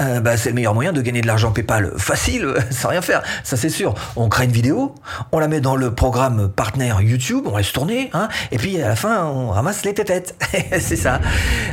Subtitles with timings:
[0.00, 3.22] euh, bah, c'est le meilleur moyen de gagner de l'argent PayPal facile, sans rien faire.
[3.44, 3.94] Ça c'est sûr.
[4.16, 4.94] On crée une vidéo,
[5.32, 8.88] on la met dans le programme partenaire YouTube, on laisse tourner, hein, et puis à
[8.88, 10.34] la fin, on ramasse les pépettes.
[10.80, 11.20] c'est ça.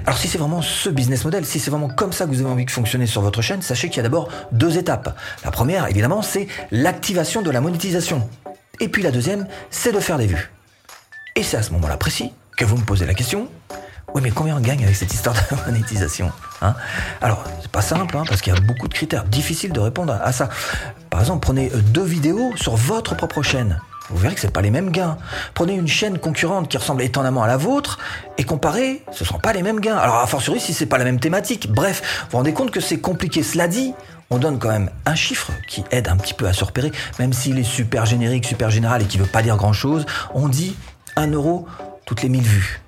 [0.06, 2.50] Alors si c'est vraiment ce business model, si c'est vraiment comme ça que vous avez
[2.50, 5.18] envie de fonctionner sur votre chaîne, sachez qu'il y a d'abord deux étapes.
[5.44, 8.28] La première, évidemment, c'est l'activation de la monétisation.
[8.80, 10.52] Et puis la deuxième, c'est de faire des vues.
[11.36, 13.48] Et c'est à ce moment-là précis que vous me posez la question,
[14.14, 16.32] oui, mais combien on gagne avec cette histoire de monétisation
[16.62, 16.76] hein?
[17.22, 19.26] Alors, c'est pas simple, hein, parce qu'il y a beaucoup de critères.
[19.26, 20.50] Difficile de répondre à ça.
[21.10, 23.80] Par exemple, prenez deux vidéos sur votre propre chaîne.
[24.10, 25.18] Vous verrez que c'est pas les mêmes gains.
[25.54, 28.00] Prenez une chaîne concurrente qui ressemble étonnamment à la vôtre
[28.38, 29.98] et comparez, ce ne sont pas les mêmes gains.
[29.98, 31.70] Alors, a fortiori, si c'est pas la même thématique.
[31.72, 33.44] Bref, vous vous rendez compte que c'est compliqué.
[33.44, 33.94] Cela dit,
[34.30, 37.34] on donne quand même un chiffre qui aide un petit peu à se repérer, même
[37.34, 40.06] s'il est super générique, super général et qui veut pas dire grand chose.
[40.34, 40.76] On dit
[41.18, 41.68] 1 euro
[42.06, 42.82] toutes les 1000 vues.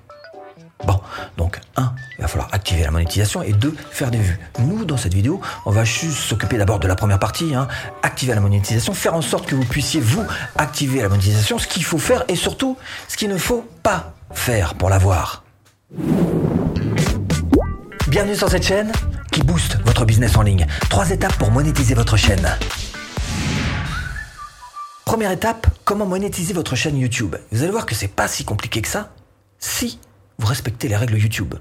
[0.84, 0.98] Bon,
[1.36, 4.38] donc un, il va falloir activer la monétisation et deux, faire des vues.
[4.58, 7.68] Nous, dans cette vidéo, on va juste s'occuper d'abord de la première partie, hein,
[8.02, 10.24] activer la monétisation, faire en sorte que vous puissiez vous
[10.56, 12.76] activer la monétisation, ce qu'il faut faire et surtout
[13.08, 15.44] ce qu'il ne faut pas faire pour l'avoir.
[18.08, 18.90] Bienvenue sur cette chaîne
[19.30, 20.66] qui booste votre business en ligne.
[20.88, 22.56] Trois étapes pour monétiser votre chaîne.
[25.04, 27.36] Première étape, comment monétiser votre chaîne YouTube.
[27.52, 29.10] Vous allez voir que c'est pas si compliqué que ça.
[29.58, 29.98] Si
[30.40, 31.54] vous respectez les règles YouTube.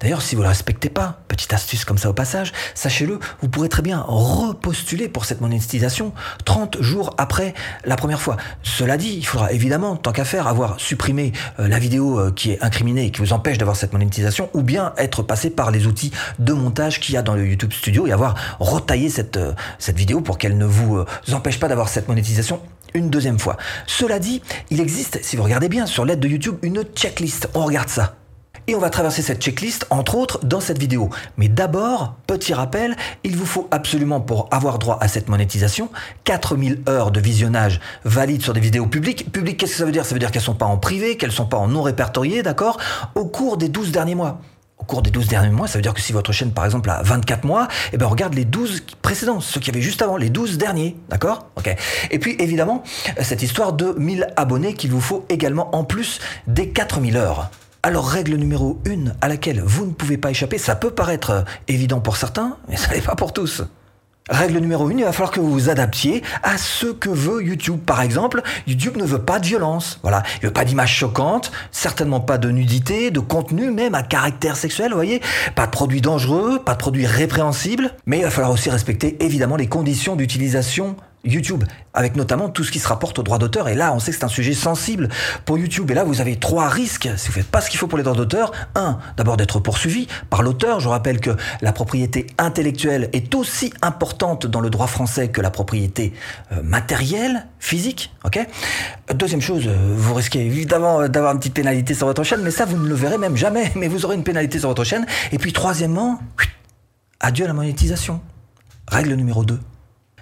[0.00, 3.68] D'ailleurs, si vous ne respectez pas, petite astuce comme ça au passage, sachez-le, vous pourrez
[3.68, 6.12] très bien repostuler pour cette monétisation
[6.44, 8.36] 30 jours après la première fois.
[8.62, 12.52] Cela dit, il faudra évidemment, tant qu'à faire, avoir supprimé euh, la vidéo euh, qui
[12.52, 15.86] est incriminée et qui vous empêche d'avoir cette monétisation, ou bien être passé par les
[15.86, 19.52] outils de montage qu'il y a dans le YouTube Studio et avoir retaillé cette, euh,
[19.78, 22.60] cette vidéo pour qu'elle ne vous empêche pas d'avoir cette monétisation
[22.94, 23.56] une deuxième fois.
[23.86, 27.48] Cela dit, il existe, si vous regardez bien sur l'aide de YouTube, une checklist.
[27.54, 28.16] On regarde ça.
[28.68, 31.10] Et on va traverser cette checklist, entre autres, dans cette vidéo.
[31.36, 35.90] Mais d'abord, petit rappel, il vous faut absolument, pour avoir droit à cette monétisation,
[36.24, 39.32] 4000 heures de visionnage valides sur des vidéos publiques.
[39.32, 40.06] Publiques, qu'est-ce que ça veut dire?
[40.06, 41.82] Ça veut dire qu'elles ne sont pas en privé, qu'elles ne sont pas en non
[41.82, 42.78] répertoriées, d'accord?
[43.16, 44.40] Au cours des 12 derniers mois
[44.82, 46.90] au cours des 12 derniers mois, ça veut dire que si votre chaîne, par exemple,
[46.90, 50.16] a 24 mois, eh ben, regarde les 12 précédents, ceux qu'il y avait juste avant,
[50.16, 51.46] les 12 derniers, d'accord?
[52.10, 52.82] Et puis, évidemment,
[53.20, 57.50] cette histoire de 1000 abonnés qu'il vous faut également en plus des 4000 heures.
[57.84, 62.00] Alors, règle numéro 1 à laquelle vous ne pouvez pas échapper, ça peut paraître évident
[62.00, 63.62] pour certains, mais ça n'est pas pour tous.
[64.30, 67.80] Règle numéro 1, il va falloir que vous vous adaptiez à ce que veut YouTube.
[67.84, 69.98] Par exemple, YouTube ne veut pas de violence.
[70.02, 70.22] Voilà.
[70.40, 74.90] Il veut pas d'images choquantes, certainement pas de nudité, de contenu même à caractère sexuel,
[74.90, 75.20] vous voyez.
[75.56, 77.90] Pas de produits dangereux, pas de produits répréhensibles.
[78.06, 82.72] Mais il va falloir aussi respecter évidemment les conditions d'utilisation YouTube, avec notamment tout ce
[82.72, 83.68] qui se rapporte aux droits d'auteur.
[83.68, 85.08] Et là, on sait que c'est un sujet sensible
[85.44, 85.90] pour YouTube.
[85.90, 88.04] Et là, vous avez trois risques si vous faites pas ce qu'il faut pour les
[88.04, 88.52] droits d'auteur.
[88.74, 90.80] Un, d'abord d'être poursuivi par l'auteur.
[90.80, 95.50] Je rappelle que la propriété intellectuelle est aussi importante dans le droit français que la
[95.50, 96.12] propriété
[96.52, 98.12] euh, matérielle, physique.
[99.14, 102.64] Deuxième chose, euh, vous risquez évidemment d'avoir une petite pénalité sur votre chaîne, mais ça,
[102.64, 103.70] vous ne le verrez même jamais.
[103.76, 105.06] Mais vous aurez une pénalité sur votre chaîne.
[105.32, 106.20] Et puis, troisièmement,
[107.20, 108.20] adieu à la monétisation.
[108.88, 109.58] Règle numéro 2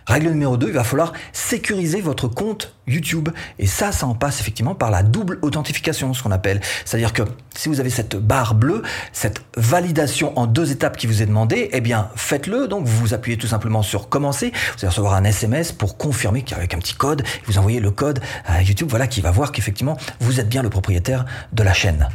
[0.06, 3.28] Règle numéro 2, il va falloir sécuriser votre compte YouTube.
[3.58, 6.60] Et ça, ça en passe effectivement par la double authentification, ce qu'on appelle.
[6.84, 7.22] C'est-à-dire que
[7.56, 11.70] si vous avez cette barre bleue, cette validation en deux étapes qui vous est demandée,
[11.72, 12.68] eh bien, faites-le.
[12.68, 14.50] Donc, vous appuyez tout simplement sur commencer.
[14.50, 18.20] Vous allez recevoir un SMS pour confirmer qu'avec un petit code, vous envoyez le code
[18.46, 22.08] à YouTube, voilà, qui va voir qu'effectivement, vous êtes bien le propriétaire de la chaîne.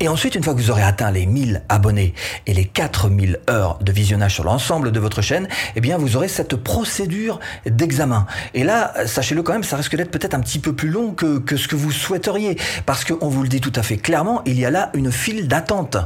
[0.00, 2.14] Et ensuite, une fois que vous aurez atteint les 1000 abonnés
[2.46, 6.28] et les 4000 heures de visionnage sur l'ensemble de votre chaîne, eh bien, vous aurez
[6.28, 8.26] cette procédure d'examen.
[8.54, 11.38] Et là, sachez-le quand même, ça risque d'être peut-être un petit peu plus long que,
[11.38, 12.56] que ce que vous souhaiteriez.
[12.86, 15.48] Parce qu'on vous le dit tout à fait clairement, il y a là une file
[15.48, 15.96] d'attente.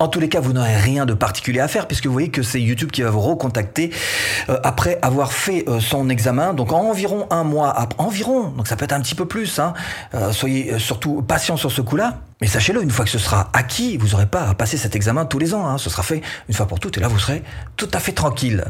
[0.00, 2.42] En tous les cas, vous n'aurez rien de particulier à faire puisque vous voyez que
[2.42, 3.90] c'est YouTube qui va vous recontacter
[4.48, 6.54] euh, après avoir fait euh, son examen.
[6.54, 9.58] Donc environ un mois après, environ, donc ça peut être un petit peu plus.
[9.58, 9.74] Hein.
[10.14, 12.20] Euh, soyez surtout patient sur ce coup-là.
[12.40, 15.24] Mais sachez-le, une fois que ce sera acquis, vous n'aurez pas à passer cet examen
[15.24, 15.66] tous les ans.
[15.66, 15.78] Hein.
[15.78, 17.42] Ce sera fait une fois pour toutes et là vous serez
[17.76, 18.64] tout à fait tranquille.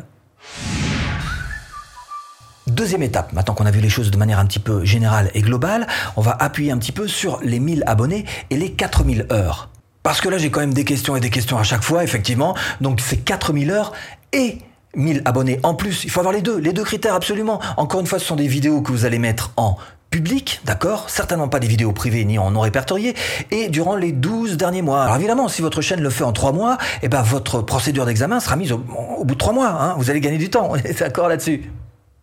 [2.67, 5.43] Deuxième étape, maintenant qu'on a vu les choses de manière un petit peu générale et
[5.43, 5.87] globale,
[6.17, 9.69] on va appuyer un petit peu sur les 1000 abonnés et les 4000 heures.
[10.09, 12.57] Parce que là, j'ai quand même des questions et des questions à chaque fois, effectivement.
[12.81, 13.93] Donc, c'est 4000 heures
[14.33, 14.57] et
[14.97, 16.05] 1000 abonnés en plus.
[16.05, 17.61] Il faut avoir les deux, les deux critères absolument.
[17.77, 19.77] Encore une fois, ce sont des vidéos que vous allez mettre en
[20.09, 21.11] public, d'accord?
[21.11, 23.15] Certainement pas des vidéos privées ni en non répertoriées,
[23.51, 25.03] et durant les 12 derniers mois.
[25.03, 28.41] Alors évidemment, si votre chaîne le fait en 3 mois, eh ben votre procédure d'examen
[28.41, 29.69] sera mise au, bout de 3 mois.
[29.69, 29.95] Hein.
[29.99, 31.71] Vous allez gagner du temps, on est d'accord là-dessus?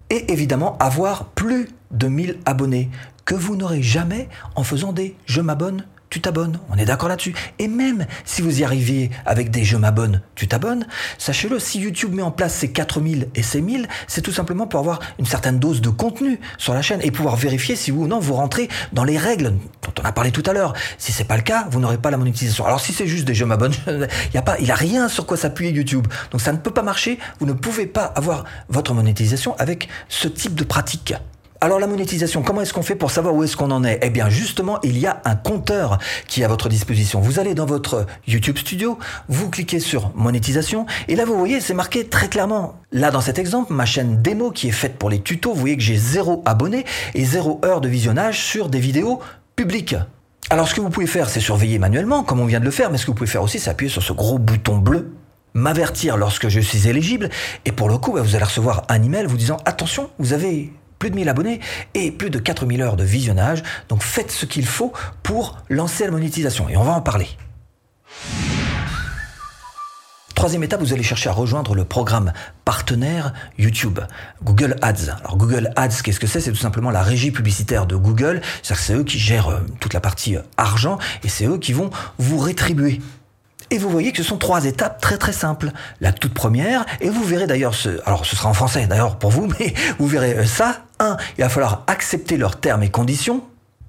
[0.09, 2.89] Et évidemment, avoir plus de 1000 abonnés
[3.25, 6.59] que vous n'aurez jamais en faisant des je m'abonne tu t'abonnes.
[6.69, 7.35] On est d'accord là-dessus.
[7.59, 10.87] Et même si vous y arriviez avec des je m'abonne, tu t'abonnes,
[11.17, 14.79] sachez-le, si YouTube met en place ces 4000 et ces 1000, c'est tout simplement pour
[14.79, 18.07] avoir une certaine dose de contenu sur la chaîne et pouvoir vérifier si oui ou
[18.07, 19.53] non vous rentrez dans les règles
[19.83, 20.73] dont on a parlé tout à l'heure.
[20.97, 22.65] Si c'est pas le cas, vous n'aurez pas la monétisation.
[22.65, 25.25] Alors si c'est juste des je m'abonne, il y a pas, il a rien sur
[25.25, 26.07] quoi s'appuyer YouTube.
[26.31, 27.19] Donc ça ne peut pas marcher.
[27.39, 31.13] Vous ne pouvez pas avoir votre monétisation avec ce type de pratique.
[31.61, 33.99] Alors la monétisation, comment est-ce qu'on fait pour savoir où est-ce qu'on en est?
[34.01, 37.21] Eh bien justement, il y a un compteur qui est à votre disposition.
[37.21, 38.99] Vous allez dans votre YouTube Studio,
[39.29, 42.75] vous cliquez sur monétisation et là vous voyez, c'est marqué très clairement.
[42.91, 45.77] Là dans cet exemple, ma chaîne démo qui est faite pour les tutos, vous voyez
[45.77, 49.21] que j'ai zéro abonné et zéro heure de visionnage sur des vidéos
[49.55, 49.95] publiques.
[50.49, 52.91] Alors ce que vous pouvez faire, c'est surveiller manuellement, comme on vient de le faire,
[52.91, 55.13] mais ce que vous pouvez faire aussi, c'est appuyer sur ce gros bouton bleu
[55.55, 57.29] m'avertir lorsque je suis éligible.
[57.63, 60.71] Et pour le coup, bah, vous allez recevoir un email vous disant attention, vous avez
[61.05, 61.59] plus de 1000 abonnés
[61.93, 63.61] et plus de 4000 heures de visionnage.
[63.89, 64.91] Donc faites ce qu'il faut
[65.21, 66.67] pour lancer la monétisation.
[66.67, 67.27] Et on va en parler.
[70.33, 72.33] Troisième étape, vous allez chercher à rejoindre le programme
[72.65, 73.99] partenaire YouTube,
[74.43, 75.11] Google Ads.
[75.19, 76.41] Alors Google Ads, qu'est-ce que c'est?
[76.41, 78.41] C'est tout simplement la régie publicitaire de Google.
[78.63, 81.59] C'est-à-dire que c'est eux qui gèrent euh, toute la partie euh, argent et c'est eux
[81.59, 82.99] qui vont vous rétribuer.
[83.71, 85.71] Et vous voyez que ce sont trois étapes très très simples.
[85.99, 89.31] La toute première, et vous verrez d'ailleurs ce, alors ce sera en français d'ailleurs pour
[89.31, 90.84] vous, mais vous verrez euh, ça.
[90.99, 93.43] Un, il va falloir accepter leurs termes et conditions.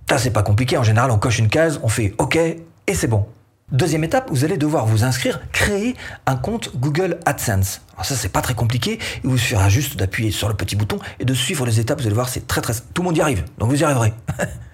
[0.09, 3.09] Ça c'est pas compliqué, en général on coche une case, on fait OK et c'est
[3.09, 3.27] bon.
[3.73, 7.81] Deuxième étape, vous allez devoir vous inscrire, créer un compte Google AdSense.
[7.95, 11.01] Alors ça c'est pas très compliqué, il vous suffira juste d'appuyer sur le petit bouton
[11.19, 13.21] et de suivre les étapes, vous allez voir c'est très très tout le monde y
[13.21, 13.45] arrive.
[13.59, 14.13] Donc vous y arriverez.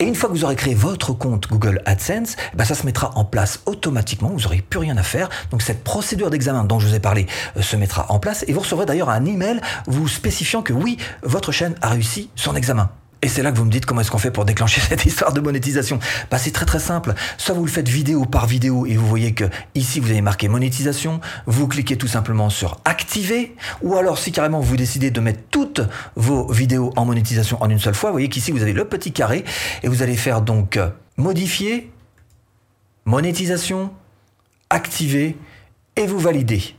[0.00, 2.86] Et une fois que vous aurez créé votre compte Google AdSense, eh ben ça se
[2.86, 5.28] mettra en place automatiquement, vous n'aurez plus rien à faire.
[5.50, 7.26] Donc cette procédure d'examen dont je vous ai parlé
[7.58, 10.96] euh, se mettra en place et vous recevrez d'ailleurs un email vous spécifiant que oui,
[11.22, 12.88] votre chaîne a réussi son examen.
[13.22, 15.32] Et c'est là que vous me dites comment est-ce qu'on fait pour déclencher cette histoire
[15.32, 15.98] de monétisation.
[16.30, 17.14] Bah c'est très très simple.
[17.36, 19.44] Soit vous le faites vidéo par vidéo et vous voyez que
[19.74, 24.60] ici vous avez marqué monétisation, vous cliquez tout simplement sur activer, ou alors si carrément
[24.60, 25.82] vous décidez de mettre toutes
[26.16, 29.12] vos vidéos en monétisation en une seule fois, vous voyez qu'ici vous avez le petit
[29.12, 29.44] carré
[29.82, 31.92] et vous allez faire donc euh, modifier,
[33.04, 33.92] monétisation,
[34.70, 35.36] activer
[35.96, 36.74] et vous validez.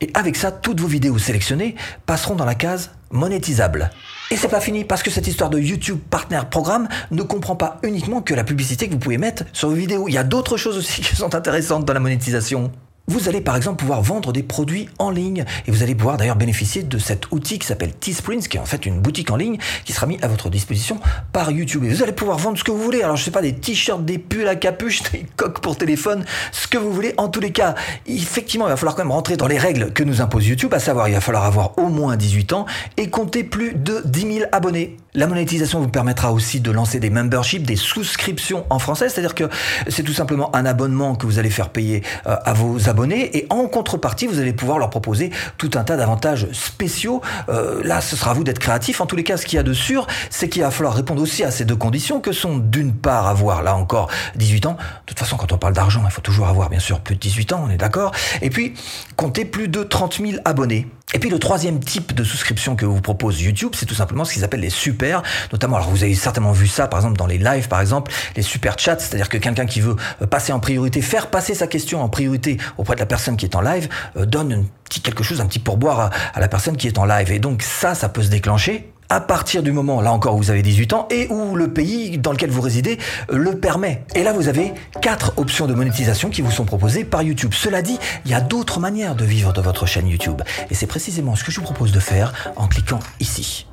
[0.00, 1.74] Et avec ça, toutes vos vidéos sélectionnées
[2.06, 3.90] passeront dans la case monétisable.
[4.30, 7.78] Et c'est pas fini parce que cette histoire de YouTube Partner Programme ne comprend pas
[7.82, 10.08] uniquement que la publicité que vous pouvez mettre sur vos vidéos.
[10.08, 12.70] Il y a d'autres choses aussi qui sont intéressantes dans la monétisation.
[13.10, 16.36] Vous allez par exemple pouvoir vendre des produits en ligne et vous allez pouvoir d'ailleurs
[16.36, 19.58] bénéficier de cet outil qui s'appelle Teesprints, qui est en fait une boutique en ligne
[19.84, 21.00] qui sera mis à votre disposition
[21.32, 21.82] par YouTube.
[21.82, 23.02] Et vous allez pouvoir vendre ce que vous voulez.
[23.02, 26.68] Alors je sais pas des t-shirts, des pulls à capuche, des coques pour téléphone, ce
[26.68, 27.12] que vous voulez.
[27.16, 27.74] En tous les cas,
[28.06, 30.78] effectivement, il va falloir quand même rentrer dans les règles que nous impose YouTube, à
[30.78, 32.66] savoir il va falloir avoir au moins 18 ans
[32.96, 34.98] et compter plus de 10 000 abonnés.
[35.14, 39.48] La monétisation vous permettra aussi de lancer des memberships, des souscriptions en français, c'est-à-dire que
[39.88, 43.46] c'est tout simplement un abonnement que vous allez faire payer euh, à vos abonnés et
[43.50, 47.20] en contrepartie, vous allez pouvoir leur proposer tout un tas d'avantages spéciaux.
[47.48, 49.00] Euh, là, ce sera à vous d'être créatif.
[49.00, 51.22] En tous les cas, ce qu'il y a de sûr, c'est qu'il va falloir répondre
[51.22, 54.72] aussi à ces deux conditions que sont d'une part avoir là encore 18 ans.
[54.72, 57.20] De toute façon, quand on parle d'argent, il faut toujours avoir bien sûr plus de
[57.20, 58.12] 18 ans, on est d'accord.
[58.42, 58.74] Et puis,
[59.16, 60.86] compter plus de 30 000 abonnés.
[61.12, 64.32] Et puis le troisième type de souscription que vous propose YouTube, c'est tout simplement ce
[64.32, 67.38] qu'ils appellent les super, notamment, alors vous avez certainement vu ça par exemple dans les
[67.38, 71.02] lives par exemple, les super chats, c'est-à-dire que quelqu'un qui veut euh, passer en priorité,
[71.02, 74.24] faire passer sa question en priorité auprès de la personne qui est en live, euh,
[74.24, 77.32] donne un petit quelque chose, un petit pourboire à la personne qui est en live.
[77.32, 80.50] Et donc ça, ça peut se déclencher à partir du moment, là encore, où vous
[80.50, 82.98] avez 18 ans et où le pays dans lequel vous résidez
[83.30, 84.04] euh, le permet.
[84.14, 87.52] Et là, vous avez quatre options de monétisation qui vous sont proposées par YouTube.
[87.52, 90.40] Cela dit, il y a d'autres manières de vivre de votre chaîne YouTube.
[90.70, 93.66] Et c'est précisément ce que je vous propose de faire en cliquant ici.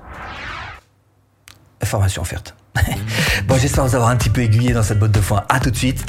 [1.84, 2.56] Formation offerte.
[3.48, 5.46] bon, j'espère vous avoir un petit peu aiguillé dans cette botte de foin.
[5.48, 6.04] À tout de suite.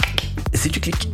[0.55, 1.09] Si tu cliques.